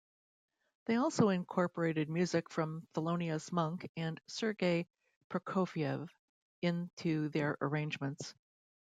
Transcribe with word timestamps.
They 0.85 0.95
also 0.95 1.29
incorporated 1.29 2.09
music 2.09 2.49
from 2.49 2.87
Thelonious 2.95 3.51
Monk 3.51 3.87
and 3.95 4.19
Sergei 4.25 4.87
Prokofiev 5.29 6.09
into 6.63 7.29
their 7.29 7.55
arrangements. 7.61 8.33